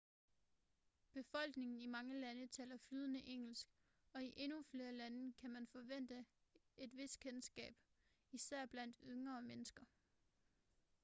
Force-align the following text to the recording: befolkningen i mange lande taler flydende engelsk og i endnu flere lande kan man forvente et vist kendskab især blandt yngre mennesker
befolkningen 1.13 1.81
i 1.81 1.85
mange 1.85 2.19
lande 2.21 2.47
taler 2.47 2.77
flydende 2.77 3.21
engelsk 3.27 3.67
og 4.13 4.23
i 4.23 4.33
endnu 4.37 4.63
flere 4.63 4.91
lande 4.93 5.33
kan 5.33 5.49
man 5.51 5.67
forvente 5.67 6.25
et 6.77 6.97
vist 6.97 7.19
kendskab 7.19 7.75
især 8.31 8.65
blandt 8.65 8.97
yngre 9.03 9.41
mennesker 9.41 9.83